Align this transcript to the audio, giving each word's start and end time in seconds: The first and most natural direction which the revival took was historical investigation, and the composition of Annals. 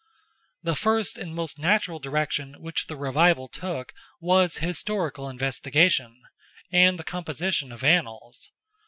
The 0.63 0.73
first 0.75 1.19
and 1.19 1.35
most 1.35 1.59
natural 1.59 1.99
direction 1.99 2.55
which 2.59 2.87
the 2.87 2.95
revival 2.95 3.47
took 3.47 3.93
was 4.19 4.57
historical 4.57 5.29
investigation, 5.29 6.23
and 6.71 6.97
the 6.97 7.03
composition 7.03 7.71
of 7.71 7.83
Annals. 7.83 8.49